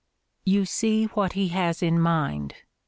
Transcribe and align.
You 0.45 0.65
see 0.65 1.05
what 1.05 1.33
he 1.33 1.49
has 1.49 1.83
in 1.83 1.99
mind. 2.01 2.55